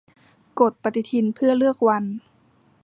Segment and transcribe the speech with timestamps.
[0.59, 2.03] กดปฏิทินเพื่อเลือกวัน